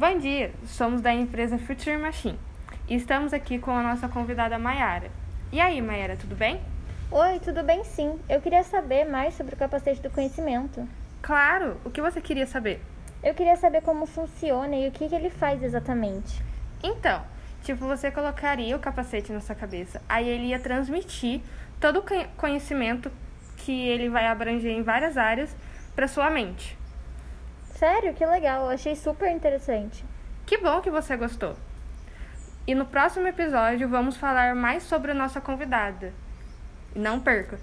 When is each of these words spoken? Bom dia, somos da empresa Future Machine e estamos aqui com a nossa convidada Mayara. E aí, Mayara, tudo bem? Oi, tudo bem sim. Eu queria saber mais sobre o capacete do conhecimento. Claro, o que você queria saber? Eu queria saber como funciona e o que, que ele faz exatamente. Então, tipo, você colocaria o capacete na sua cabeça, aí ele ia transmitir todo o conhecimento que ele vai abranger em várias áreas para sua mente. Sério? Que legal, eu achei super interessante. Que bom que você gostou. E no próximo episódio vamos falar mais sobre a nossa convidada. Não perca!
Bom 0.00 0.16
dia, 0.16 0.50
somos 0.64 1.02
da 1.02 1.12
empresa 1.12 1.58
Future 1.58 1.98
Machine 1.98 2.40
e 2.88 2.94
estamos 2.94 3.34
aqui 3.34 3.58
com 3.58 3.70
a 3.70 3.82
nossa 3.82 4.08
convidada 4.08 4.58
Mayara. 4.58 5.10
E 5.52 5.60
aí, 5.60 5.82
Mayara, 5.82 6.16
tudo 6.16 6.34
bem? 6.34 6.58
Oi, 7.10 7.38
tudo 7.40 7.62
bem 7.62 7.84
sim. 7.84 8.18
Eu 8.26 8.40
queria 8.40 8.64
saber 8.64 9.04
mais 9.04 9.34
sobre 9.34 9.54
o 9.54 9.58
capacete 9.58 10.00
do 10.00 10.08
conhecimento. 10.08 10.88
Claro, 11.20 11.76
o 11.84 11.90
que 11.90 12.00
você 12.00 12.18
queria 12.18 12.46
saber? 12.46 12.80
Eu 13.22 13.34
queria 13.34 13.56
saber 13.56 13.82
como 13.82 14.06
funciona 14.06 14.74
e 14.74 14.88
o 14.88 14.90
que, 14.90 15.06
que 15.06 15.14
ele 15.14 15.28
faz 15.28 15.62
exatamente. 15.62 16.42
Então, 16.82 17.22
tipo, 17.62 17.84
você 17.84 18.10
colocaria 18.10 18.74
o 18.74 18.80
capacete 18.80 19.30
na 19.30 19.40
sua 19.42 19.54
cabeça, 19.54 20.00
aí 20.08 20.26
ele 20.26 20.46
ia 20.46 20.58
transmitir 20.58 21.42
todo 21.78 21.98
o 21.98 22.04
conhecimento 22.38 23.12
que 23.58 23.86
ele 23.86 24.08
vai 24.08 24.26
abranger 24.26 24.72
em 24.72 24.82
várias 24.82 25.18
áreas 25.18 25.54
para 25.94 26.08
sua 26.08 26.30
mente. 26.30 26.79
Sério? 27.80 28.12
Que 28.12 28.26
legal, 28.26 28.66
eu 28.66 28.72
achei 28.72 28.94
super 28.94 29.30
interessante. 29.30 30.04
Que 30.44 30.58
bom 30.58 30.82
que 30.82 30.90
você 30.90 31.16
gostou. 31.16 31.56
E 32.66 32.74
no 32.74 32.84
próximo 32.84 33.26
episódio 33.26 33.88
vamos 33.88 34.18
falar 34.18 34.54
mais 34.54 34.82
sobre 34.82 35.12
a 35.12 35.14
nossa 35.14 35.40
convidada. 35.40 36.12
Não 36.94 37.18
perca! 37.18 37.58